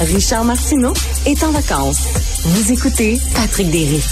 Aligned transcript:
Richard 0.00 0.44
Martineau 0.46 0.94
est 1.26 1.42
en 1.44 1.50
vacances. 1.50 2.06
Vous 2.42 2.72
écoutez 2.72 3.18
Patrick 3.34 3.70
Derry. 3.70 4.02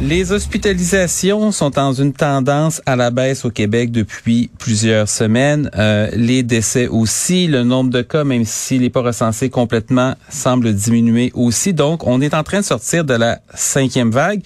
Les 0.00 0.32
hospitalisations 0.32 1.52
sont 1.52 1.68
dans 1.68 1.92
une 1.92 2.14
tendance 2.14 2.80
à 2.86 2.96
la 2.96 3.10
baisse 3.10 3.44
au 3.44 3.50
Québec 3.50 3.90
depuis 3.90 4.50
plusieurs 4.58 5.06
semaines. 5.06 5.70
Euh, 5.76 6.08
les 6.14 6.42
décès 6.42 6.88
aussi, 6.88 7.46
le 7.46 7.62
nombre 7.62 7.90
de 7.90 8.00
cas, 8.00 8.24
même 8.24 8.46
s'il 8.46 8.80
n'est 8.80 8.88
pas 8.88 9.02
recensé 9.02 9.50
complètement, 9.50 10.14
semble 10.30 10.72
diminuer 10.72 11.30
aussi. 11.34 11.74
Donc, 11.74 12.06
on 12.06 12.22
est 12.22 12.32
en 12.32 12.42
train 12.42 12.60
de 12.60 12.64
sortir 12.64 13.04
de 13.04 13.12
la 13.12 13.40
cinquième 13.54 14.10
vague. 14.10 14.40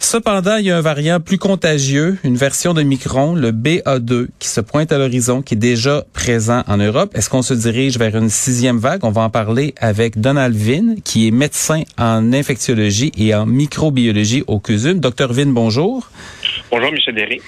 Cependant, 0.00 0.56
il 0.56 0.66
y 0.66 0.70
a 0.70 0.78
un 0.78 0.80
variant 0.80 1.20
plus 1.20 1.38
contagieux, 1.38 2.18
une 2.24 2.36
version 2.36 2.72
de 2.72 2.82
Micron, 2.82 3.34
le 3.34 3.52
BA2, 3.52 4.28
qui 4.38 4.48
se 4.48 4.60
pointe 4.60 4.92
à 4.92 4.98
l'horizon, 4.98 5.42
qui 5.42 5.54
est 5.54 5.58
déjà 5.58 6.04
présent 6.12 6.62
en 6.66 6.76
Europe. 6.78 7.10
Est-ce 7.14 7.28
qu'on 7.28 7.42
se 7.42 7.52
dirige 7.52 7.98
vers 7.98 8.16
une 8.16 8.30
sixième 8.30 8.78
vague? 8.78 9.04
On 9.04 9.10
va 9.10 9.22
en 9.22 9.30
parler 9.30 9.74
avec 9.78 10.18
Donald 10.18 10.56
Vin, 10.56 10.94
qui 11.04 11.26
est 11.26 11.30
médecin 11.30 11.82
en 11.98 12.32
infectiologie 12.32 13.12
et 13.18 13.34
en 13.34 13.44
microbiologie 13.44 14.44
au 14.46 14.60
CUSUM. 14.60 15.00
Docteur 15.00 15.32
Vin, 15.32 15.46
bonjour. 15.46 16.08
Bonjour, 16.70 16.88
M. 16.88 17.14
Derry. 17.14 17.40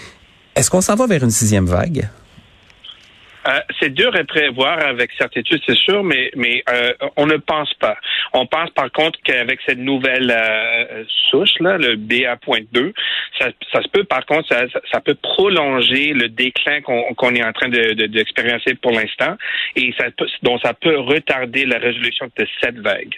Est-ce 0.55 0.71
qu'on 0.71 0.81
s'en 0.81 0.97
va 0.97 1.07
vers 1.07 1.23
une 1.23 1.31
sixième 1.31 1.67
vague? 1.67 2.11
Euh, 3.49 3.61
c'est 3.81 3.91
dur 3.95 4.15
à 4.15 4.25
prévoir 4.25 4.79
avec 4.85 5.13
certitude, 5.13 5.61
c'est 5.67 5.77
sûr, 5.77 6.05
mais 6.05 6.31
mais 6.37 6.63
euh, 6.69 6.93
on 7.17 7.27
ne 7.27 7.37
pense 7.37 7.73
pas. 7.75 7.97
On 8.33 8.47
pense 8.47 8.71
par 8.71 8.93
contre 8.93 9.19
qu'avec 9.25 9.61
cette 9.67 9.79
nouvelle 9.79 10.31
euh, 10.31 11.05
souche 11.31 11.59
là, 11.61 11.79
le 11.79 11.97
BA.2, 11.97 12.93
ça, 13.39 13.49
ça 13.73 13.83
se 13.83 13.89
peut 13.89 14.05
par 14.05 14.27
contre 14.27 14.49
ça, 14.49 14.65
ça, 14.93 15.01
peut 15.01 15.15
prolonger 15.15 16.13
le 16.13 16.29
déclin 16.29 16.81
qu'on 16.83 17.35
est 17.35 17.45
en 17.45 17.53
train 17.53 17.69
d'expériencer 17.69 18.75
de, 18.75 18.79
pour 18.79 18.93
l'instant 18.93 19.37
et 19.77 19.95
ça 19.99 20.07
peut, 20.17 20.29
donc 20.43 20.61
ça 20.63 20.75
peut 20.75 20.99
retarder 20.99 21.65
la 21.65 21.79
résolution 21.79 22.29
de 22.37 22.47
cette 22.61 22.79
vague. 22.79 23.15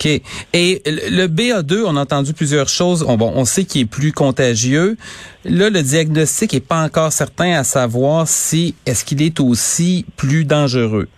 OK. 0.00 0.06
Et 0.54 0.82
le 0.86 1.26
BA2, 1.26 1.84
on 1.86 1.96
a 1.96 2.00
entendu 2.00 2.32
plusieurs 2.32 2.68
choses. 2.68 3.04
On, 3.06 3.16
bon, 3.16 3.32
on 3.34 3.44
sait 3.44 3.64
qu'il 3.64 3.82
est 3.82 3.90
plus 3.90 4.12
contagieux. 4.12 4.96
Là, 5.44 5.68
le 5.68 5.82
diagnostic 5.82 6.54
est 6.54 6.66
pas 6.66 6.82
encore 6.82 7.12
certain 7.12 7.52
à 7.52 7.64
savoir 7.64 8.26
si 8.26 8.74
est-ce 8.86 9.04
qu'il 9.04 9.22
est 9.22 9.40
aussi 9.40 10.06
plus 10.16 10.44
dangereux. 10.44 11.08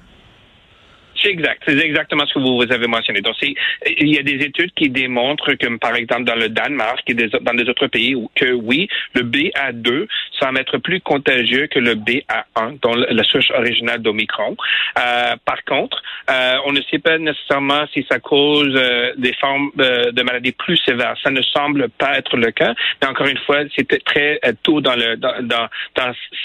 C'est 1.22 1.30
exact. 1.30 1.62
C'est 1.64 1.78
exactement 1.78 2.27
ce 2.27 2.34
que 2.34 2.41
vous, 2.41 2.62
avez 2.72 2.89
mentionné. 2.89 3.20
Donc, 3.20 3.36
il 3.42 4.08
y 4.08 4.19
a 4.19 4.22
des 4.22 4.44
études 4.44 4.72
qui 4.74 4.91
démontrent 4.91 5.55
que, 5.55 5.77
par 5.78 5.94
exemple, 5.94 6.24
dans 6.24 6.34
le 6.34 6.48
Danemark 6.48 7.02
et 7.06 7.14
dans 7.14 7.55
des 7.55 7.69
autres 7.69 7.86
pays, 7.86 8.17
que 8.34 8.52
oui, 8.52 8.89
le 9.14 9.22
BA2 9.22 10.08
semble 10.42 10.58
être 10.58 10.78
plus 10.78 11.00
contagieux 11.00 11.66
que 11.68 11.78
le 11.78 11.94
BA1, 11.94 12.80
dont 12.82 12.94
la 12.94 13.24
souche 13.24 13.50
originale 13.50 14.02
d'Omicron. 14.02 14.56
Euh, 14.98 15.36
par 15.44 15.62
contre, 15.64 16.02
euh, 16.30 16.54
on 16.66 16.72
ne 16.72 16.80
sait 16.90 16.98
pas 16.98 17.18
nécessairement 17.18 17.84
si 17.92 18.04
ça 18.10 18.18
cause 18.18 18.74
euh, 18.74 19.12
des 19.16 19.34
formes 19.34 19.70
de 19.76 20.22
maladies 20.22 20.52
plus 20.52 20.76
sévères. 20.84 21.16
Ça 21.22 21.30
ne 21.30 21.42
semble 21.42 21.88
pas 21.90 22.18
être 22.18 22.36
le 22.36 22.50
cas. 22.50 22.74
Mais 23.00 23.08
encore 23.08 23.26
une 23.26 23.38
fois, 23.38 23.58
c'était 23.76 24.00
très 24.00 24.40
tôt 24.62 24.80
dans, 24.80 24.94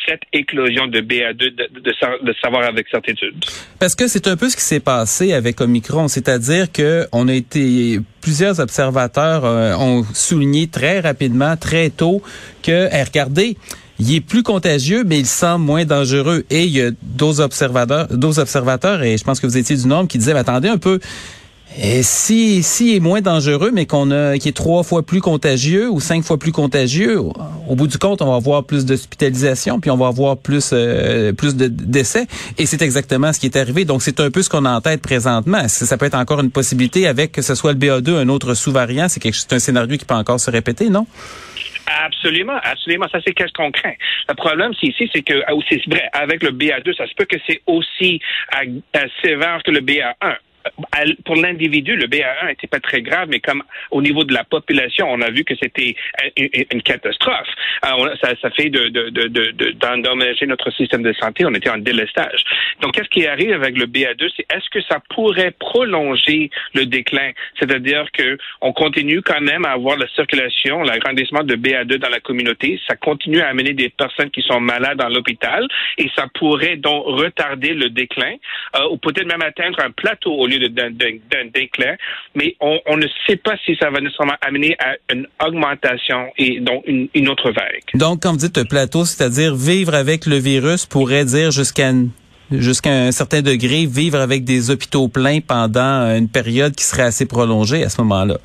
cette 0.08 0.22
éclosion 0.34 0.88
de 0.88 1.02
BA2 1.02 1.56
de, 1.56 2.36
savoir 2.42 2.64
avec 2.64 2.88
certitude. 2.90 3.44
Parce 3.80 3.96
que 3.96 4.08
c'est 4.08 4.28
un 4.28 4.38
peu 4.38 4.50
ce 4.50 4.56
qui 4.56 4.64
s'est 4.64 4.80
passé 4.80 5.34
avec 5.34 5.60
Omicron, 5.62 6.08
c'est-à-dire 6.08 6.72
que 6.72 7.06
on 7.12 7.28
a 7.28 7.34
été 7.34 8.00
plusieurs 8.28 8.60
observateurs 8.60 9.46
euh, 9.46 9.74
ont 9.78 10.04
souligné 10.14 10.68
très 10.68 11.00
rapidement, 11.00 11.56
très 11.56 11.90
tôt 11.90 12.22
que 12.62 12.90
eh, 12.92 13.04
regardez, 13.04 13.58
il 14.00 14.14
est 14.14 14.22
plus 14.22 14.44
contagieux, 14.44 15.04
mais 15.06 15.20
il 15.20 15.26
semble 15.26 15.66
moins 15.66 15.86
dangereux. 15.86 16.46
Et 16.50 16.66
il 16.66 16.72
y 16.72 16.82
a 16.82 16.92
d'autres 17.02 17.42
observateurs, 17.42 18.08
d'autres 18.08 18.40
observateurs, 18.40 19.04
et 19.04 19.18
je 19.18 19.24
pense 19.24 19.40
que 19.40 19.48
vous 19.48 19.58
étiez 19.58 19.76
du 19.76 19.88
nombre, 19.88 20.08
qui 20.08 20.18
disaient, 20.18 20.34
attendez 20.34 20.70
un 20.70 20.78
peu, 20.78 21.00
et 21.80 22.02
si, 22.02 22.64
si 22.64 22.96
est 22.96 23.00
moins 23.00 23.22
dangereux, 23.22 23.72
mais 23.72 23.86
qu'on 23.86 24.10
a, 24.10 24.38
qui 24.40 24.50
est 24.50 24.56
trois 24.56 24.82
fois 24.82 25.04
plus 25.04 25.22
contagieux 25.22 25.90
ou 25.90 26.00
cinq 26.00 26.24
fois 26.24 26.40
plus 26.40 26.52
contagieux, 26.52 27.20
au 27.20 27.76
bout 27.76 27.86
du 27.88 28.00
compte, 28.00 28.22
on 28.22 28.32
va 28.32 28.36
avoir 28.36 28.64
plus 28.64 28.86
d'hospitalisation, 28.86 29.80
puis 29.80 29.92
on 29.92 29.98
va 29.98 30.08
avoir 30.08 30.38
plus, 30.38 30.72
euh, 30.74 31.34
plus 31.34 31.56
de 31.56 31.68
décès. 31.68 32.26
Et 32.58 32.66
c'est 32.66 32.82
exactement 32.82 33.32
ce 33.32 33.40
qui 33.40 33.46
est 33.46 33.58
arrivé. 33.58 33.86
Donc, 33.86 34.02
c'est 34.02 34.20
un 34.20 34.32
peu 34.32 34.42
ce 34.42 34.50
qu'on 34.50 34.66
a 34.66 34.72
en 34.72 34.82
tête 34.82 35.02
présentement. 35.02 35.68
Ça 35.68 35.98
peut 35.98 36.06
être 36.06 36.18
encore 36.18 36.40
une 36.40 36.52
possibilité 36.52 37.06
avec 37.06 37.32
que 37.32 37.44
ce 37.44 37.54
soit 37.54 37.74
le 37.74 37.80
BA2, 37.80 38.16
un 38.16 38.30
autre 38.30 38.56
sous-variant? 38.56 39.08
C'est 39.08 39.22
c'est 39.32 39.54
un 39.54 39.60
scénario 39.60 39.98
qui 39.98 40.06
peut 40.06 40.16
encore 40.16 40.40
se 40.40 40.50
répéter, 40.50 40.90
non? 40.90 41.06
Absolument, 41.90 42.60
absolument. 42.64 43.08
Ça, 43.12 43.20
c'est 43.26 43.34
qu'est-ce 43.34 43.54
qu'on 43.54 43.72
craint. 43.72 43.94
Le 44.28 44.36
problème, 44.36 44.74
c'est 44.80 44.88
ici, 44.88 45.10
c'est 45.14 45.22
que, 45.22 45.42
c'est 45.70 45.82
vrai, 45.88 46.10
avec 46.12 46.44
le 46.44 46.52
BA2, 46.52 46.94
ça 46.96 47.08
se 47.08 47.14
peut 47.14 47.26
que 47.26 47.38
c'est 47.48 47.62
aussi 47.66 48.20
sévère 49.24 49.62
que 49.64 49.72
le 49.72 49.80
BA1 49.80 50.36
pour 51.26 51.36
l'individu, 51.36 51.96
le 51.96 52.08
BA1 52.08 52.48
n'était 52.48 52.68
pas 52.68 52.80
très 52.80 53.02
grave, 53.02 53.28
mais 53.30 53.40
comme 53.40 53.64
au 53.92 54.02
niveau 54.02 54.24
de 54.24 54.34
la 54.34 54.44
population, 54.44 55.08
on 55.10 55.22
a 55.22 55.30
vu 55.30 55.44
que 55.44 55.54
c'était 55.56 55.96
une, 56.36 56.82
catastrophe. 56.82 57.48
ça, 58.22 58.34
ça 58.42 58.50
fait 58.52 58.70
d'endommager 58.70 60.34
de, 60.42 60.46
de, 60.46 60.50
notre 60.50 60.72
système 60.72 61.04
de 61.04 61.14
santé. 61.14 61.46
On 61.46 61.54
était 61.54 61.70
en 61.70 61.78
délestage. 61.78 62.44
Donc, 62.82 62.94
qu'est-ce 62.94 63.10
qui 63.10 63.26
arrive 63.26 63.52
avec 63.52 63.78
le 63.78 63.86
BA2 63.86 64.30
C'est 64.36 64.46
est-ce 64.54 64.70
que 64.70 64.82
ça 64.82 65.00
pourrait 65.10 65.52
prolonger 65.52 66.50
le 66.74 66.86
déclin? 66.86 67.32
C'est-à-dire 67.60 68.06
que 68.12 68.38
on 68.62 68.74
continue 68.74 69.22
quand 69.22 69.42
même 69.42 69.66
à 69.66 69.72
avoir 69.72 69.98
la 69.98 70.08
circulation, 70.10 70.84
l'agrandissement 70.84 71.44
de 71.44 71.56
BA2 71.56 71.98
dans 71.98 72.10
la 72.10 72.20
communauté. 72.20 72.80
Ça 72.88 72.96
continue 72.96 73.42
à 73.42 73.50
amener 73.50 73.74
des 73.74 73.90
personnes 73.90 74.30
qui 74.32 74.42
sont 74.42 74.60
malades 74.60 74.98
dans 74.98 75.10
l'hôpital 75.10 75.68
et 75.98 76.10
ça 76.16 76.28
pourrait 76.34 76.78
donc 76.78 77.04
retarder 77.06 77.74
le 77.74 77.90
déclin 77.90 78.36
euh, 78.76 78.90
ou 78.92 78.98
peut-être 78.98 79.28
même 79.28 79.42
atteindre 79.42 79.80
un 79.84 79.92
plateau 79.92 80.34
au 80.34 80.48
lieu 80.48 80.57
d'un 80.68 81.46
déclin, 81.54 81.96
mais 82.36 82.56
on, 82.60 82.98
ne 82.98 83.08
sait 83.26 83.36
pas 83.36 83.56
si 83.66 83.76
ça 83.76 83.90
va 83.90 84.00
nécessairement 84.00 84.38
amener 84.42 84.76
à 84.80 84.96
une 85.14 85.28
augmentation 85.46 86.28
et 86.38 86.60
donc 86.60 86.84
une, 86.88 87.30
autre 87.30 87.52
vague. 87.52 87.84
Donc, 87.94 88.24
quand 88.24 88.32
vous 88.32 88.38
dites 88.38 88.68
plateau, 88.68 89.06
c'est-à-dire 89.06 89.56
vivre 89.56 89.94
avec 89.94 90.26
le 90.26 90.38
virus 90.38 90.86
pourrait 90.86 91.26
dire 91.26 91.52
jusqu'à 91.52 91.92
jusqu'à 92.52 92.92
un 92.92 93.12
certain 93.12 93.42
degré, 93.42 93.86
vivre 93.86 94.20
avec 94.20 94.44
des 94.44 94.72
hôpitaux 94.72 95.08
pleins 95.08 95.40
pendant 95.42 96.16
une 96.16 96.30
période 96.30 96.74
qui 96.76 96.86
serait 96.86 97.04
assez 97.04 97.26
prolongée 97.26 97.84
à 97.84 97.90
ce 97.90 98.02
moment-là. 98.02 98.38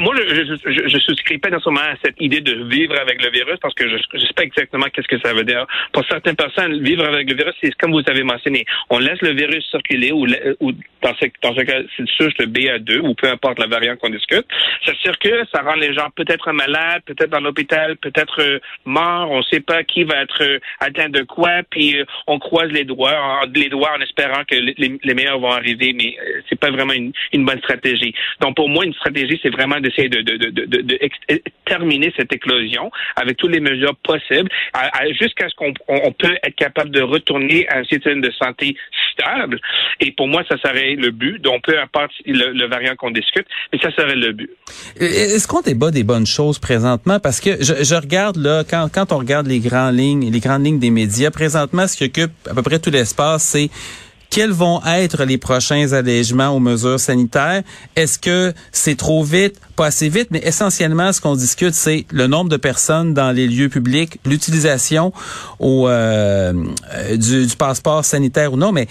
Moi, 0.00 0.14
je, 0.16 0.88
je, 0.88 0.98
souscris 0.98 1.38
pas 1.38 1.50
nécessairement 1.50 1.80
à 1.80 1.94
cette 2.04 2.20
idée 2.20 2.40
de 2.40 2.64
vivre 2.64 2.98
avec 3.00 3.22
le 3.22 3.30
virus 3.30 3.58
parce 3.60 3.74
que 3.74 3.88
je 3.88 3.94
ne 3.94 4.18
sais 4.20 4.32
pas 4.34 4.42
exactement 4.42 4.86
qu'est-ce 4.92 5.08
que 5.08 5.20
ça 5.20 5.32
veut 5.32 5.44
dire. 5.44 5.66
Pour 5.92 6.04
certaines 6.06 6.36
personnes, 6.36 6.82
vivre 6.82 7.04
avec 7.04 7.28
le 7.30 7.36
virus, 7.36 7.54
c'est 7.62 7.74
comme 7.76 7.92
vous 7.92 8.02
avez 8.06 8.22
mentionné. 8.22 8.64
On 8.90 8.98
laisse 8.98 9.20
le 9.22 9.30
virus 9.30 9.64
circuler 9.70 10.12
ou, 10.12 10.26
ou 10.60 10.72
dans 11.02 11.14
ce, 11.16 11.26
dans 11.42 11.54
ce 11.54 11.60
cas, 11.62 11.80
c'est 11.96 12.08
sûr 12.08 12.30
le 12.38 12.46
BA2 12.46 13.00
ou 13.00 13.14
peu 13.14 13.28
importe 13.28 13.58
la 13.58 13.66
variante 13.66 13.98
qu'on 13.98 14.10
discute. 14.10 14.46
Ça 14.84 14.92
circule, 15.02 15.44
ça 15.52 15.62
rend 15.62 15.74
les 15.74 15.94
gens 15.94 16.08
peut-être 16.14 16.50
malades, 16.52 17.02
peut-être 17.06 17.30
dans 17.30 17.40
l'hôpital, 17.40 17.96
peut-être 17.96 18.40
euh, 18.40 18.58
morts. 18.84 19.30
On 19.30 19.38
ne 19.38 19.42
sait 19.42 19.60
pas 19.60 19.84
qui 19.84 20.04
va 20.04 20.22
être 20.22 20.42
euh, 20.42 20.58
atteint 20.80 21.08
de 21.08 21.22
quoi. 21.22 21.62
Puis 21.70 21.98
euh, 21.98 22.04
on 22.26 22.38
croise 22.38 22.70
les 22.70 22.84
doigts, 22.84 23.42
les 23.54 23.68
doigts 23.68 23.92
en 23.96 24.00
espérant 24.00 24.44
que 24.44 24.54
les, 24.54 24.98
les 25.02 25.14
meilleurs 25.14 25.38
vont 25.38 25.52
arriver, 25.52 25.92
mais 25.94 26.16
c'est 26.48 26.58
pas 26.58 26.70
vraiment 26.70 26.92
une, 26.92 27.12
une 27.32 27.44
bonne 27.44 27.58
stratégie. 27.58 28.14
Donc 28.40 28.56
pour 28.56 28.68
moi, 28.68 28.84
une 28.84 28.94
stratégie, 28.94 29.38
c'est 29.42 29.50
vraiment 29.50 29.80
d'essayer 29.84 30.08
de, 30.08 30.20
de, 30.22 30.36
de, 30.36 30.80
de, 30.82 30.98
terminer 31.64 32.12
cette 32.16 32.32
éclosion 32.32 32.90
avec 33.16 33.36
toutes 33.36 33.52
les 33.52 33.60
mesures 33.60 33.96
possibles 33.96 34.50
jusqu'à 35.20 35.48
ce 35.48 35.54
qu'on 35.54 35.72
on 35.88 36.12
peut 36.12 36.36
être 36.42 36.56
capable 36.56 36.90
de 36.90 37.00
retourner 37.00 37.66
à 37.68 37.78
un 37.78 37.84
système 37.84 38.20
de 38.20 38.30
santé 38.32 38.76
stable. 39.12 39.60
Et 40.00 40.12
pour 40.12 40.28
moi, 40.28 40.42
ça 40.48 40.56
serait 40.58 40.94
le 40.94 41.10
but. 41.10 41.40
Donc, 41.40 41.62
peu 41.64 41.78
importe 41.78 42.12
le, 42.26 42.66
variant 42.66 42.96
qu'on 42.96 43.10
discute, 43.10 43.46
mais 43.72 43.78
ça 43.78 43.90
serait 43.92 44.16
le 44.16 44.32
but. 44.32 44.50
Est-ce 44.98 45.46
qu'on 45.46 45.60
débat 45.60 45.90
des 45.90 46.04
bonnes 46.04 46.26
choses 46.26 46.58
présentement? 46.58 47.20
Parce 47.20 47.40
que 47.40 47.62
je, 47.62 47.84
je 47.84 47.94
regarde 47.94 48.36
là, 48.36 48.62
quand, 48.68 48.88
quand 48.92 49.12
on 49.12 49.18
regarde 49.18 49.46
les 49.46 49.60
grandes 49.60 49.96
lignes, 49.96 50.30
les 50.30 50.40
grandes 50.40 50.64
lignes 50.64 50.78
des 50.78 50.90
médias, 50.90 51.30
présentement, 51.30 51.86
ce 51.86 51.96
qui 51.96 52.04
occupe 52.04 52.32
à 52.50 52.54
peu 52.54 52.62
près 52.62 52.78
tout 52.78 52.90
l'espace, 52.90 53.42
c'est 53.42 53.70
quels 54.34 54.50
vont 54.50 54.80
être 54.84 55.22
les 55.22 55.38
prochains 55.38 55.92
allègements 55.92 56.48
aux 56.48 56.58
mesures 56.58 56.98
sanitaires? 56.98 57.62
Est-ce 57.94 58.18
que 58.18 58.52
c'est 58.72 58.96
trop 58.96 59.22
vite, 59.22 59.60
pas 59.76 59.86
assez 59.86 60.08
vite? 60.08 60.26
Mais 60.32 60.40
essentiellement, 60.42 61.12
ce 61.12 61.20
qu'on 61.20 61.36
discute, 61.36 61.72
c'est 61.72 62.04
le 62.10 62.26
nombre 62.26 62.50
de 62.50 62.56
personnes 62.56 63.14
dans 63.14 63.30
les 63.30 63.46
lieux 63.46 63.68
publics, 63.68 64.18
l'utilisation 64.26 65.12
au, 65.60 65.88
euh, 65.88 66.52
du, 67.12 67.46
du 67.46 67.56
passeport 67.56 68.04
sanitaire 68.04 68.52
ou 68.52 68.56
non. 68.56 68.72
Mais 68.72 68.88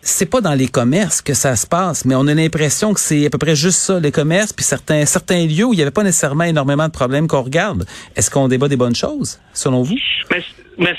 c'est 0.00 0.26
pas 0.26 0.40
dans 0.40 0.54
les 0.54 0.68
commerces 0.68 1.22
que 1.22 1.34
ça 1.34 1.56
se 1.56 1.66
passe, 1.66 2.04
mais 2.04 2.14
on 2.14 2.28
a 2.28 2.34
l'impression 2.34 2.94
que 2.94 3.00
c'est 3.00 3.26
à 3.26 3.30
peu 3.30 3.38
près 3.38 3.56
juste 3.56 3.80
ça, 3.80 3.98
les 3.98 4.12
commerces, 4.12 4.52
puis 4.52 4.64
certains 4.64 5.04
certains 5.06 5.44
lieux 5.44 5.64
où 5.64 5.72
il 5.72 5.76
n'y 5.76 5.82
avait 5.82 5.90
pas 5.90 6.04
nécessairement 6.04 6.44
énormément 6.44 6.86
de 6.86 6.92
problèmes 6.92 7.26
qu'on 7.26 7.42
regarde. 7.42 7.84
Est-ce 8.14 8.30
qu'on 8.30 8.46
débat 8.46 8.68
des 8.68 8.76
bonnes 8.76 8.94
choses, 8.94 9.40
selon 9.54 9.82
vous? 9.82 9.96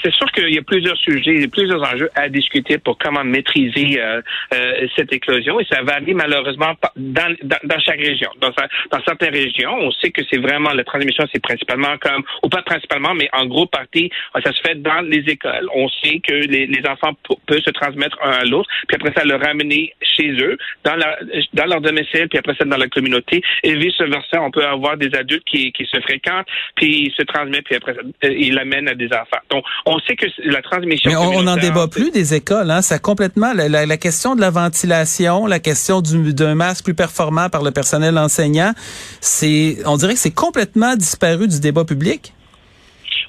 C'est 0.03 0.13
sûr 0.13 0.31
qu'il 0.31 0.53
y 0.53 0.57
a 0.57 0.61
plusieurs 0.61 0.97
sujets, 0.97 1.47
plusieurs 1.47 1.81
enjeux 1.81 2.09
à 2.15 2.29
discuter 2.29 2.77
pour 2.77 2.97
comment 2.97 3.23
maîtriser 3.23 3.99
euh, 3.99 4.21
euh, 4.53 4.87
cette 4.95 5.11
éclosion 5.13 5.59
et 5.59 5.65
ça 5.65 5.81
varie 5.83 6.13
malheureusement 6.13 6.73
dans, 6.95 7.35
dans, 7.43 7.79
chaque 7.79 7.99
région. 7.99 8.29
Dans, 8.39 8.51
dans, 8.91 9.03
certaines 9.05 9.33
régions, 9.33 9.73
on 9.73 9.91
sait 9.91 10.11
que 10.11 10.21
c'est 10.29 10.37
vraiment 10.39 10.71
la 10.73 10.83
transmission, 10.83 11.25
c'est 11.31 11.41
principalement 11.41 11.97
comme, 11.99 12.23
ou 12.43 12.49
pas 12.49 12.61
principalement, 12.61 13.13
mais 13.13 13.29
en 13.33 13.45
gros 13.45 13.65
partie, 13.65 14.11
ça 14.43 14.51
se 14.51 14.61
fait 14.61 14.81
dans 14.81 15.01
les 15.01 15.23
écoles. 15.27 15.67
On 15.73 15.87
sait 15.89 16.19
que 16.19 16.33
les, 16.33 16.67
les 16.67 16.87
enfants 16.87 17.13
peuvent 17.45 17.61
se 17.61 17.71
transmettre 17.71 18.17
un 18.23 18.31
à 18.31 18.45
l'autre, 18.45 18.69
puis 18.87 18.95
après 18.95 19.13
ça 19.15 19.25
le 19.25 19.35
ramener 19.35 19.93
chez 20.01 20.31
eux, 20.33 20.57
dans, 20.83 20.95
la, 20.95 21.17
dans 21.53 21.65
leur 21.65 21.81
domicile, 21.81 22.27
puis 22.29 22.39
après 22.39 22.55
ça 22.55 22.65
dans 22.65 22.77
la 22.77 22.87
communauté. 22.87 23.41
Et 23.63 23.75
vice 23.75 23.99
versa, 23.99 24.41
on 24.41 24.51
peut 24.51 24.65
avoir 24.65 24.97
des 24.97 25.13
adultes 25.15 25.45
qui, 25.45 25.71
qui 25.71 25.85
se 25.85 25.99
fréquentent, 26.01 26.47
puis 26.75 27.07
ils 27.07 27.13
se 27.13 27.23
transmettent, 27.23 27.65
puis 27.65 27.75
après 27.75 27.93
ça, 27.93 28.01
ils 28.29 28.53
l'amènent 28.53 28.89
à 28.89 28.95
des 28.95 29.07
enfants. 29.07 29.39
On 29.85 29.99
sait 29.99 30.15
que 30.15 30.25
la 30.45 30.61
transmission. 30.61 31.11
Mais 31.11 31.17
on 31.17 31.43
n'en 31.43 31.57
débat 31.57 31.87
plus 31.87 32.11
des 32.11 32.33
écoles, 32.33 32.71
hein. 32.71 32.81
Ça 32.81 32.99
complètement 32.99 33.53
la, 33.53 33.85
la, 33.85 33.97
question 33.97 34.35
de 34.35 34.41
la 34.41 34.49
ventilation, 34.49 35.45
la 35.45 35.59
question 35.59 36.01
d'un 36.01 36.55
masque 36.55 36.85
plus 36.85 36.93
performant 36.93 37.49
par 37.49 37.63
le 37.63 37.71
personnel 37.71 38.17
enseignant, 38.17 38.73
c'est, 39.21 39.77
on 39.85 39.97
dirait 39.97 40.13
que 40.13 40.19
c'est 40.19 40.31
complètement 40.31 40.95
disparu 40.95 41.47
du 41.47 41.59
débat 41.59 41.85
public. 41.85 42.33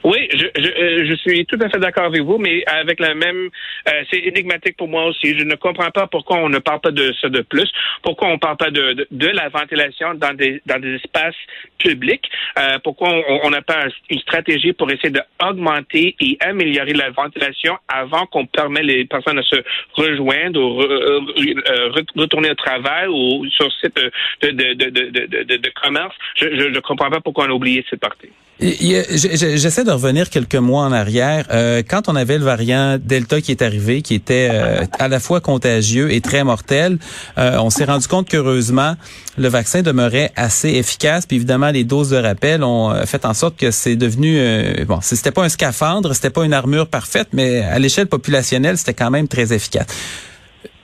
Oui, 0.04 0.28
euh, 0.34 1.04
je, 1.08 1.14
suis 1.16 1.46
tout 1.46 1.58
à 1.62 1.70
fait 1.70 1.78
d'accord 1.78 2.04
avec 2.04 2.20
vous, 2.20 2.36
mais 2.36 2.62
avec 2.66 3.00
la 3.00 3.14
même, 3.14 3.48
euh, 3.88 4.02
c'est 4.10 4.18
énigmatique 4.18 4.76
pour 4.76 4.86
moi 4.86 5.06
aussi. 5.06 5.36
Je 5.38 5.44
ne 5.44 5.54
comprends 5.54 5.90
pas 5.90 6.06
pourquoi 6.06 6.36
on 6.36 6.50
ne 6.50 6.58
parle 6.58 6.80
pas 6.80 6.90
de 6.90 7.10
ça 7.22 7.30
de 7.30 7.40
plus, 7.40 7.72
pourquoi 8.02 8.28
on 8.28 8.32
ne 8.32 8.38
parle 8.38 8.58
pas 8.58 8.70
de, 8.70 9.06
de, 9.10 9.26
la 9.28 9.48
ventilation 9.48 10.12
dans 10.12 10.34
des 10.34 10.60
dans 10.66 10.78
des 10.78 10.96
espaces 10.96 11.34
publics, 11.78 12.30
euh, 12.58 12.78
pourquoi 12.84 13.14
on 13.44 13.48
n'a 13.48 13.62
pas 13.62 13.86
une 14.10 14.18
stratégie 14.18 14.74
pour 14.74 14.90
essayer 14.90 15.10
d'augmenter 15.10 16.14
et 16.20 16.36
améliorer 16.40 16.92
la 16.92 17.08
ventilation 17.10 17.78
avant 17.88 18.26
qu'on 18.26 18.44
permet 18.44 18.82
les 18.82 19.06
personnes 19.06 19.36
de 19.36 19.42
se 19.42 19.56
rejoindre 19.94 20.60
ou 20.60 22.20
retourner 22.20 22.50
au 22.50 22.54
travail 22.54 23.08
ou 23.08 23.46
sur 23.48 23.72
site 23.72 23.96
de, 24.42 24.50
de, 24.50 25.56
de 25.56 25.70
commerce? 25.82 26.14
Je 26.36 26.68
ne 26.68 26.80
comprends 26.80 27.08
pas 27.08 27.20
pourquoi 27.20 27.46
on 27.46 27.50
a 27.50 27.54
oublié 27.54 27.84
cette 27.88 28.00
partie. 28.00 28.28
J'essaie 28.60 29.84
de 29.84 29.90
revenir 29.94 30.30
quelques 30.30 30.54
mois 30.54 30.82
en 30.84 30.92
arrière. 30.92 31.46
Euh, 31.50 31.82
quand 31.86 32.08
on 32.08 32.16
avait 32.16 32.38
le 32.38 32.44
variant 32.44 32.98
Delta 33.02 33.40
qui 33.40 33.50
est 33.50 33.62
arrivé, 33.62 34.02
qui 34.02 34.14
était 34.14 34.48
euh, 34.52 34.84
à 34.98 35.08
la 35.08 35.20
fois 35.20 35.40
contagieux 35.40 36.12
et 36.12 36.20
très 36.20 36.44
mortel, 36.44 36.98
euh, 37.38 37.58
on 37.58 37.70
s'est 37.70 37.84
rendu 37.84 38.06
compte 38.06 38.28
qu'heureusement, 38.28 38.96
le 39.36 39.48
vaccin 39.48 39.82
demeurait 39.82 40.32
assez 40.36 40.70
efficace. 40.70 41.26
Puis 41.26 41.36
évidemment, 41.36 41.70
les 41.70 41.84
doses 41.84 42.10
de 42.10 42.16
rappel 42.16 42.62
ont 42.62 42.94
fait 43.06 43.24
en 43.24 43.34
sorte 43.34 43.56
que 43.56 43.70
c'est 43.70 43.96
devenu... 43.96 44.38
bon, 44.86 44.98
c'était 45.00 45.32
pas 45.32 45.44
un 45.44 45.48
scaphandre, 45.48 46.14
c'était 46.14 46.30
pas 46.30 46.44
une 46.44 46.52
armure 46.52 46.86
parfaite, 46.86 47.28
mais 47.32 47.62
à 47.62 47.78
l'échelle 47.78 48.06
populationnelle, 48.06 48.78
c'était 48.78 48.94
quand 48.94 49.10
même 49.10 49.28
très 49.28 49.52
efficace. 49.52 49.86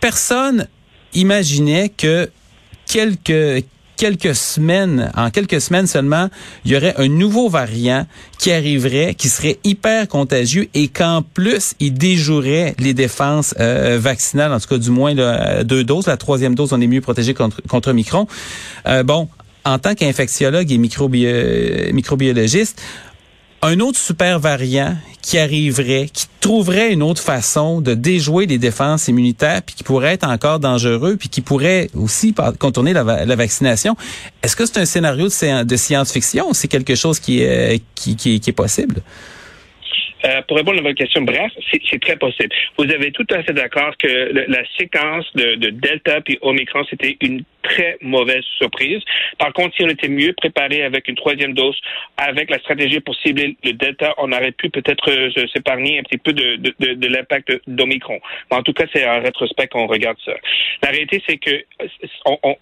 Personne 0.00 0.66
imaginait 1.14 1.90
que 1.90 2.30
quelques 2.86 3.64
quelques 4.00 4.34
semaines, 4.34 5.12
en 5.14 5.28
quelques 5.28 5.60
semaines 5.60 5.86
seulement, 5.86 6.30
il 6.64 6.72
y 6.72 6.76
aurait 6.76 6.94
un 6.96 7.08
nouveau 7.08 7.50
variant 7.50 8.06
qui 8.38 8.50
arriverait, 8.50 9.14
qui 9.14 9.28
serait 9.28 9.58
hyper 9.62 10.08
contagieux 10.08 10.68
et 10.72 10.88
qu'en 10.88 11.20
plus, 11.20 11.74
il 11.80 11.92
déjouerait 11.92 12.74
les 12.78 12.94
défenses 12.94 13.54
euh, 13.60 13.98
vaccinales, 14.00 14.54
en 14.54 14.58
tout 14.58 14.68
cas 14.68 14.78
du 14.78 14.88
moins 14.88 15.12
là, 15.12 15.64
deux 15.64 15.84
doses. 15.84 16.06
La 16.06 16.16
troisième 16.16 16.54
dose, 16.54 16.72
on 16.72 16.80
est 16.80 16.86
mieux 16.86 17.02
protégé 17.02 17.34
contre, 17.34 17.60
contre 17.68 17.92
Micron. 17.92 18.26
Euh, 18.88 19.02
bon, 19.02 19.28
en 19.66 19.78
tant 19.78 19.94
qu'infectiologue 19.94 20.72
et 20.72 20.78
microbiologiste, 20.78 22.80
un 23.62 23.80
autre 23.80 23.98
super 23.98 24.38
variant 24.38 24.96
qui 25.22 25.38
arriverait, 25.38 26.08
qui 26.12 26.26
trouverait 26.40 26.92
une 26.92 27.02
autre 27.02 27.20
façon 27.20 27.80
de 27.80 27.94
déjouer 27.94 28.46
les 28.46 28.58
défenses 28.58 29.08
immunitaires, 29.08 29.60
puis 29.62 29.74
qui 29.74 29.84
pourrait 29.84 30.14
être 30.14 30.26
encore 30.26 30.60
dangereux, 30.60 31.16
puis 31.16 31.28
qui 31.28 31.42
pourrait 31.42 31.90
aussi 31.94 32.34
contourner 32.58 32.94
la, 32.94 33.02
vaccination. 33.36 33.96
Est-ce 34.42 34.56
que 34.56 34.64
c'est 34.64 34.78
un 34.78 34.86
scénario 34.86 35.28
de, 35.28 35.76
science-fiction 35.76 36.48
ou 36.50 36.54
c'est 36.54 36.68
quelque 36.68 36.94
chose 36.94 37.20
qui 37.20 37.40
est, 37.40 37.82
est 38.06 38.52
possible? 38.52 39.02
Euh, 40.24 40.42
pour 40.46 40.56
répondre 40.56 40.78
à 40.78 40.82
votre 40.82 40.96
question, 40.96 41.22
bref, 41.22 41.50
c'est 41.70 42.00
très 42.00 42.16
possible. 42.16 42.48
Vous 42.78 42.84
avez 42.84 43.10
tout 43.12 43.26
à 43.30 43.42
fait 43.42 43.52
d'accord 43.52 43.96
que 43.96 44.32
la 44.48 44.62
séquence 44.78 45.26
de, 45.34 45.54
de 45.56 45.70
Delta 45.70 46.20
puis 46.20 46.38
Omicron, 46.42 46.84
c'était 46.88 47.16
une 47.20 47.42
très 47.62 47.96
mauvaise 48.00 48.44
surprise. 48.58 49.02
Par 49.38 49.52
contre, 49.52 49.74
si 49.76 49.84
on 49.84 49.88
était 49.88 50.08
mieux 50.08 50.32
préparé 50.32 50.82
avec 50.82 51.08
une 51.08 51.14
troisième 51.14 51.54
dose, 51.54 51.78
avec 52.16 52.50
la 52.50 52.58
stratégie 52.58 53.00
pour 53.00 53.14
cibler 53.16 53.56
le 53.64 53.72
Delta, 53.72 54.14
on 54.18 54.32
aurait 54.32 54.52
pu 54.52 54.70
peut-être 54.70 55.10
euh, 55.10 55.46
s'épargner 55.52 55.98
un 55.98 56.02
petit 56.02 56.18
peu 56.18 56.32
de, 56.32 56.56
de, 56.56 56.94
de, 56.94 57.08
l'impact 57.08 57.52
d'Omicron. 57.66 58.20
En 58.50 58.62
tout 58.62 58.72
cas, 58.72 58.84
c'est 58.92 59.06
en 59.06 59.20
rétrospect 59.20 59.68
qu'on 59.68 59.86
regarde 59.86 60.18
ça. 60.24 60.32
La 60.82 60.90
réalité, 60.90 61.22
c'est 61.26 61.38
que 61.38 61.64
on, 62.26 62.38
on, 62.42 62.56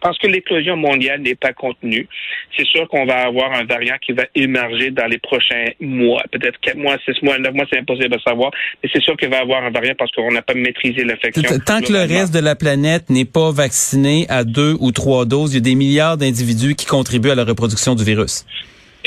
parce 0.00 0.18
que 0.18 0.26
l'éclosion 0.26 0.76
mondiale 0.76 1.20
n'est 1.20 1.34
pas 1.34 1.52
contenue, 1.52 2.08
c'est 2.56 2.66
sûr 2.66 2.88
qu'on 2.88 3.06
va 3.06 3.26
avoir 3.26 3.52
un 3.52 3.64
variant 3.64 3.96
qui 4.00 4.12
va 4.12 4.24
émerger 4.34 4.90
dans 4.90 5.06
les 5.06 5.18
prochains 5.18 5.66
mois, 5.80 6.22
peut-être 6.38 6.58
4 6.60 6.76
mois, 6.76 6.96
6 7.04 7.22
mois, 7.22 7.38
9 7.38 7.54
mois, 7.54 7.64
c'est 7.70 7.78
impossible 7.78 8.14
de 8.16 8.20
savoir, 8.20 8.50
mais 8.82 8.88
c'est 8.92 9.02
sûr 9.02 9.16
qu'il 9.16 9.28
va 9.28 9.40
avoir 9.40 9.64
un 9.64 9.70
variant 9.70 9.94
parce 9.98 10.10
qu'on 10.12 10.32
n'a 10.32 10.42
pas 10.42 10.54
maîtrisé 10.54 11.04
l'infection. 11.04 11.58
Tant 11.64 11.80
que 11.80 11.92
le 11.92 12.00
reste 12.00 12.34
de 12.34 12.40
la 12.40 12.54
planète 12.54 13.10
n'est 13.10 13.24
pas 13.24 13.50
vacciné 13.50 14.26
à 14.28 14.44
deux 14.44 14.76
ou 14.80 14.92
trois 14.92 15.24
doses, 15.24 15.52
il 15.52 15.56
y 15.56 15.58
a 15.58 15.60
des 15.60 15.74
milliards 15.74 16.16
d'individus 16.16 16.74
qui 16.74 16.86
contribuent 16.86 17.30
à 17.30 17.34
la 17.34 17.44
reproduction 17.44 17.94
du 17.94 18.04
virus. 18.04 18.44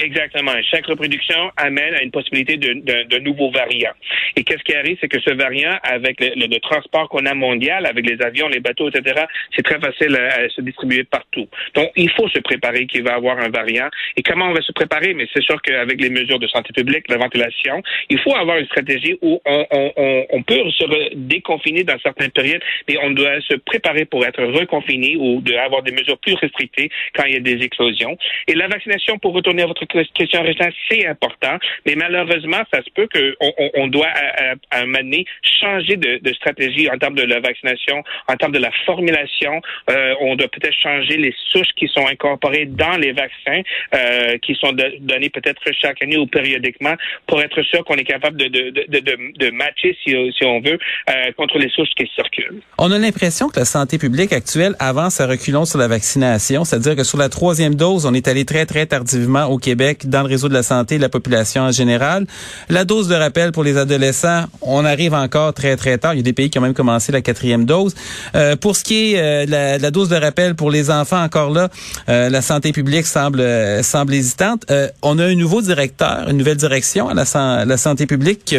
Exactement. 0.01 0.54
Chaque 0.72 0.86
reproduction 0.88 1.51
amène 1.57 1.94
à 1.94 2.01
une 2.01 2.12
possibilité 2.12 2.57
de, 2.57 3.19
nouveaux 3.19 3.51
variants. 3.51 3.94
Et 4.36 4.44
qu'est-ce 4.44 4.63
qui 4.63 4.74
arrive, 4.74 4.98
c'est 5.01 5.10
que 5.10 5.19
ce 5.19 5.31
variant, 5.31 5.78
avec 5.84 6.19
le, 6.19 6.60
transport 6.60 7.10
qu'on 7.10 7.25
a 7.25 7.34
mondial, 7.34 7.86
avec 7.86 8.10
les 8.10 8.22
avions, 8.22 8.48
les 8.48 8.60
bateaux, 8.60 8.90
etc., 8.90 9.25
c'est 9.56 9.63
très 9.63 9.80
facile 9.80 10.16
à, 10.16 10.48
se 10.50 10.62
distribuer 10.62 11.04
partout. 11.04 11.48
Donc, 11.75 11.92
il 11.96 12.10
faut 12.12 12.28
se 12.30 12.40
préparer 12.40 12.86
qu'il 12.88 13.04
va 13.04 13.12
y 13.12 13.13
avoir 13.13 13.40
un 13.40 13.50
variant. 13.50 13.90
Et 14.16 14.24
comment 14.24 14.46
on 14.46 14.54
va 14.54 14.62
se 14.62 14.72
préparer? 14.72 15.13
Mais 15.13 15.28
c'est 15.34 15.44
sûr 15.44 15.62
qu'avec 15.62 16.00
les 16.01 16.10
mesures 16.10 16.40
de 16.40 16.48
santé 16.48 16.72
publique, 16.74 17.06
la 17.10 17.18
ventilation, 17.18 17.81
il 18.10 18.19
faut 18.19 18.36
avoir 18.36 18.57
une 18.57 18.66
stratégie 18.68 19.18
où 19.22 19.42
on, 19.46 19.66
on, 19.72 20.25
on 20.30 20.44
peut 20.44 20.69
se 20.72 21.16
déconfiner 21.16 21.84
dans 21.84 22.00
certaines 22.00 22.31
périodes, 22.31 22.62
mais 22.88 22.98
on 23.04 23.12
doit 23.12 23.42
se 23.42 23.56
préparer 23.56 24.06
pour 24.06 24.25
être 24.25 24.44
reconfiné 24.44 25.16
ou 25.18 25.42
de 25.42 25.54
avoir 25.56 25.84
des 25.84 25.92
mesures 25.92 26.18
plus 26.19 26.36
restrictées 26.36 26.90
quand 27.13 27.25
il 27.25 27.34
y 27.34 27.38
a 27.38 27.42
des 27.42 27.63
éclosions. 27.63 28.18
Et 28.48 28.54
la 28.54 28.68
vaccination, 28.68 29.18
pour 29.19 29.34
retourner 29.34 29.63
à 29.63 29.68
votre 29.68 29.86
question 29.89 30.41
restante, 30.44 30.74
c'est 30.89 31.06
important, 31.07 31.57
mais 31.86 31.95
malheureusement, 31.95 32.62
ça 32.71 32.81
se 32.83 32.89
peut 32.91 33.07
qu'on 33.13 33.51
on, 33.75 33.88
doit 33.88 34.07
à, 34.07 34.53
à, 34.71 34.81
un 34.81 34.86
moment 34.86 35.00
donné 35.00 35.25
changer 35.62 35.97
de, 35.97 36.19
de, 36.21 36.33
stratégie 36.33 36.89
en 36.89 36.97
termes 36.97 37.15
de 37.15 37.24
la 37.24 37.39
vaccination, 37.39 38.03
en 38.27 38.36
termes 38.36 38.51
de 38.51 38.59
la 38.59 38.71
formulation. 38.86 39.62
Euh, 39.89 40.13
on 40.21 40.36
doit 40.36 40.47
peut-être 40.47 40.75
changer 40.75 41.18
les 41.18 41.33
souches 41.51 41.74
qui 41.75 41.88
sont 41.88 42.06
incorporées 42.07 42.65
dans 42.65 42.97
les 42.97 43.12
vaccins, 43.12 43.62
euh, 43.95 44.38
qui 44.39 44.56
sont 44.56 44.74
donnés 44.74 45.30
peut-être 45.30 45.62
chaque 45.81 46.01
année 46.01 46.18
ou 46.18 46.27
périodiquement, 46.27 46.95
pour 47.27 47.41
être 47.41 47.62
sûr 47.63 47.83
qu'on 47.86 47.95
est 47.95 48.03
capable 48.03 48.38
de, 48.38 48.47
de, 48.47 48.69
de, 48.69 49.38
de 49.38 49.51
matcher, 49.51 49.97
si, 50.03 50.15
si, 50.38 50.46
on 50.46 50.62
veut, 50.62 50.79
euh, 51.10 51.31
contre 51.38 51.58
les 51.58 51.69
souches 51.69 51.93
qui 51.98 52.10
circulent. 52.15 52.62
On 52.77 52.91
a 52.91 52.98
l'impression 52.98 53.50
que 53.50 53.60
la 53.60 53.65
santé 53.65 53.98
publique 53.98 54.34
actuelle 54.34 54.75
avance 54.79 55.19
à 55.22 55.27
reculons 55.27 55.65
sur 55.65 55.79
la 55.79 55.88
vaccination, 55.88 56.63
c'est-à-dire 56.63 56.96
que 56.96 57.03
sur 57.03 57.17
la 57.17 57.29
troisième 57.29 57.75
dose, 57.75 58.05
on 58.05 58.13
est 58.13 58.27
allé 58.27 58.46
très, 58.46 58.65
très 58.65 58.86
tardivement 58.86 59.46
au 59.46 59.58
Québec 59.58 59.69
dans 59.76 60.22
le 60.22 60.28
réseau 60.28 60.50
de 60.50 60.54
la 60.54 60.64
santé 60.64 60.96
et 60.96 60.98
la 60.98 61.10
population 61.10 61.64
en 61.64 61.72
général. 61.72 62.26
La 62.70 62.86
dose 62.86 63.08
de 63.08 63.16
rappel 63.16 63.52
pour 63.52 63.64
les 63.64 63.78
adolescents, 63.78 64.46
on 64.62 64.86
arrive 64.86 65.14
encore 65.14 65.54
très, 65.54 65.76
très 65.76 65.98
tard. 65.98 66.14
Il 66.14 66.18
y 66.18 66.20
a 66.20 66.24
des 66.24 66.34
pays 66.34 66.50
qui 66.50 66.60
ont 66.60 66.62
même 66.62 66.74
commencé 66.74 67.12
la 67.12 67.22
quatrième 67.22 67.66
dose. 67.66 67.96
Euh, 68.36 68.56
pour 68.56 68.76
ce 68.76 68.84
qui 68.84 69.14
est 69.14 69.20
euh, 69.20 69.46
de 69.46 69.82
la, 69.82 69.92
dose 69.92 70.10
de 70.10 70.16
rappel 70.16 70.56
pour 70.56 70.72
les 70.72 70.92
enfants, 70.92 71.24
encore 71.24 71.52
là, 71.52 71.70
euh, 72.10 72.30
la 72.30 72.42
santé 72.42 72.72
publique 72.72 73.06
semble, 73.06 73.44
semble 73.84 74.14
hésitante. 74.14 74.66
on 75.02 75.20
a 75.20 75.26
un 75.26 75.36
nouveau 75.36 75.62
directeur, 75.62 76.30
une 76.30 76.38
nouvelle 76.38 76.58
direction 76.58 77.10
à 77.10 77.14
la, 77.14 77.78
santé 77.78 78.06
publique 78.06 78.46
qui 78.46 78.58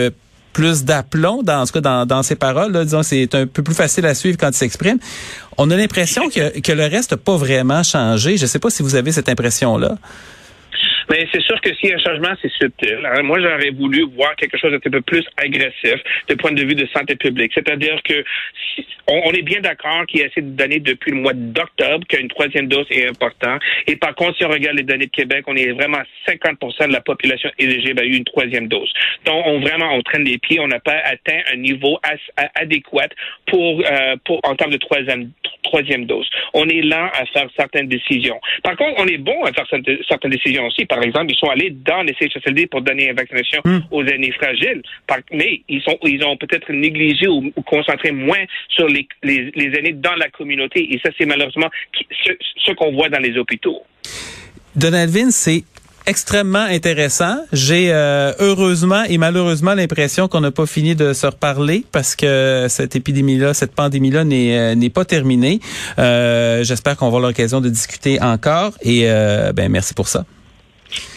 plus 0.52 0.84
d'aplomb 0.84 1.42
dans 1.42 1.64
ce 1.66 1.72
cas 1.72 1.80
dans, 1.80 2.06
dans 2.06 2.22
ses 2.22 2.34
paroles. 2.34 2.72
Là, 2.72 2.84
disons, 2.84 3.02
c'est 3.02 3.34
un 3.34 3.46
peu 3.46 3.62
plus 3.62 3.74
facile 3.74 4.06
à 4.06 4.14
suivre 4.14 4.36
quand 4.38 4.48
il 4.48 4.56
s'exprime. 4.56 4.98
On 5.58 5.70
a 5.70 5.76
l'impression 5.76 6.28
que, 6.28 6.58
que 6.60 6.72
le 6.72 6.86
reste 6.86 7.12
n'a 7.12 7.16
pas 7.16 7.36
vraiment 7.36 7.82
changé. 7.82 8.36
Je 8.36 8.42
ne 8.42 8.48
sais 8.48 8.58
pas 8.58 8.70
si 8.70 8.82
vous 8.82 8.94
avez 8.94 9.12
cette 9.12 9.28
impression-là. 9.28 9.96
Mais 11.10 11.26
c'est 11.32 11.42
sûr 11.42 11.60
que 11.60 11.74
s'il 11.74 11.90
y 11.90 11.92
a 11.92 11.96
un 11.96 11.98
changement, 11.98 12.34
c'est 12.40 12.52
subtil. 12.52 12.98
moi, 13.24 13.40
j'aurais 13.40 13.70
voulu 13.70 14.06
voir 14.14 14.36
quelque 14.36 14.56
chose 14.56 14.70
d'un 14.70 14.78
peu 14.78 15.00
plus 15.00 15.24
agressif 15.36 15.96
du 16.28 16.36
point 16.36 16.52
de 16.52 16.62
vue 16.62 16.76
de 16.76 16.86
santé 16.94 17.16
publique. 17.16 17.50
C'est-à-dire 17.52 18.00
que 18.04 18.24
on, 19.08 19.32
est 19.32 19.42
bien 19.42 19.60
d'accord 19.60 20.06
qu'il 20.06 20.20
y 20.20 20.22
a 20.22 20.26
assez 20.26 20.40
de 20.40 20.50
données 20.50 20.78
depuis 20.78 21.10
le 21.10 21.16
mois 21.16 21.32
d'octobre 21.34 22.06
qu'une 22.06 22.28
troisième 22.28 22.68
dose 22.68 22.86
est 22.90 23.08
importante. 23.08 23.60
Et 23.88 23.96
par 23.96 24.14
contre, 24.14 24.36
si 24.38 24.44
on 24.44 24.48
regarde 24.48 24.76
les 24.76 24.84
données 24.84 25.06
de 25.06 25.10
Québec, 25.10 25.44
on 25.48 25.56
est 25.56 25.72
vraiment 25.72 25.98
50% 26.28 26.86
de 26.86 26.92
la 26.92 27.00
population 27.00 27.50
éligible 27.58 27.98
à 28.00 28.04
eu 28.04 28.14
une 28.14 28.24
troisième 28.24 28.68
dose. 28.68 28.92
Donc, 29.24 29.42
on 29.46 29.58
vraiment 29.60 29.92
on 29.92 30.02
traîne 30.02 30.24
les 30.24 30.38
pieds. 30.38 30.60
On 30.60 30.68
n'a 30.68 30.78
pas 30.78 30.98
atteint 31.04 31.40
un 31.52 31.56
niveau 31.56 31.98
adéquat 32.54 33.08
pour, 33.46 33.82
euh, 33.84 34.16
pour 34.24 34.40
en 34.44 34.54
termes 34.54 34.72
de 34.72 34.76
troisième 34.76 35.30
troisième 35.62 36.06
dose. 36.06 36.28
On 36.54 36.68
est 36.68 36.82
lent 36.82 37.08
à 37.14 37.26
faire 37.26 37.48
certaines 37.56 37.88
décisions. 37.88 38.40
Par 38.62 38.76
contre, 38.76 38.94
on 38.98 39.06
est 39.06 39.18
bon 39.18 39.44
à 39.44 39.52
faire 39.52 39.66
certaines 40.08 40.30
décisions 40.30 40.66
aussi. 40.66 40.84
Par 41.00 41.06
exemple, 41.06 41.32
ils 41.32 41.36
sont 41.36 41.48
allés 41.48 41.70
dans 41.70 42.02
les 42.02 42.14
CHSLD 42.20 42.66
pour 42.66 42.82
donner 42.82 43.08
une 43.08 43.16
vaccination 43.16 43.62
hmm. 43.64 43.78
aux 43.90 44.04
aînés 44.04 44.32
fragiles, 44.32 44.82
mais 45.32 45.62
ils 45.66 45.80
sont 45.80 45.96
ils 46.04 46.22
ont 46.22 46.36
peut-être 46.36 46.70
négligé 46.70 47.26
ou, 47.26 47.50
concentré 47.64 48.12
moins 48.12 48.44
sur 48.68 48.86
les, 48.86 49.08
les, 49.22 49.50
les, 49.54 49.78
aînés 49.78 49.94
dans 49.94 50.14
la 50.16 50.28
communauté. 50.28 50.92
Et 50.92 51.00
ça, 51.02 51.08
c'est 51.16 51.24
malheureusement 51.24 51.70
ce, 52.26 52.32
ce 52.66 52.72
qu'on 52.72 52.92
voit 52.92 53.08
dans 53.08 53.18
les 53.18 53.38
hôpitaux. 53.38 53.80
Donald 54.76 55.08
Vince, 55.08 55.36
c'est 55.36 55.64
extrêmement 56.06 56.58
intéressant. 56.58 57.38
J'ai 57.54 57.92
euh, 57.92 58.32
heureusement 58.40 59.04
et 59.04 59.16
malheureusement 59.16 59.74
l'impression 59.74 60.28
qu'on 60.28 60.40
n'a 60.40 60.50
pas 60.50 60.66
fini 60.66 60.94
de 60.94 61.14
se 61.14 61.26
reparler 61.26 61.86
parce 61.92 62.14
que 62.14 62.66
cette 62.68 62.94
épidémie-là, 62.94 63.54
cette 63.54 63.74
pandémie-là 63.74 64.24
n'est 64.24 64.58
euh, 64.58 64.74
n'est 64.74 64.90
pas 64.90 65.06
terminée. 65.06 65.60
Euh, 65.98 66.62
J'espère 66.62 66.96
qu'on 66.96 67.06
va 67.06 67.16
avoir 67.16 67.22
l'occasion 67.22 67.62
de 67.62 67.70
discuter 67.70 68.20
encore 68.20 68.72
et 68.82 69.04
ben 69.54 69.68
merci 69.70 69.94
pour 69.94 70.08
ça. 70.08 70.24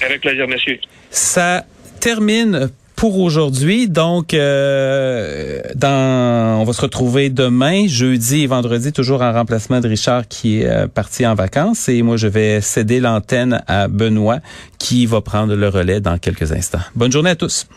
Avec 0.02 0.22
plaisir, 0.22 0.48
monsieur. 0.48 0.80
Ça 1.10 1.66
termine 2.00 2.70
pour 2.96 3.20
aujourd'hui. 3.20 3.90
Donc, 3.90 4.34
euh, 4.34 5.62
on 5.84 6.64
va 6.64 6.74
se 6.74 6.82
retrouver 6.82 7.30
demain, 7.30 7.86
jeudi 7.88 8.44
et 8.44 8.48
vendredi, 8.48 8.94
toujours 8.94 9.22
en 9.22 9.34
remplacement 9.34 9.82
de 9.82 9.90
Richard 9.90 10.28
qui 10.28 10.62
est 10.62 10.70
euh, 10.70 10.88
parti 10.88 11.26
en 11.26 11.36
vacances. 11.36 11.90
Et 11.90 12.02
moi, 12.02 12.18
je 12.18 12.28
vais 12.28 12.62
céder 12.62 13.00
l'antenne 13.00 13.62
à 13.68 13.88
Benoît 13.88 14.40
qui 14.80 15.06
va 15.06 15.22
prendre 15.22 15.56
le 15.56 15.68
relais 15.68 16.00
dans 16.00 16.18
quelques 16.18 16.52
instants. 16.54 16.80
Bonne 16.96 17.12
journée 17.12 17.32
à 17.32 17.36
tous. 17.36 17.68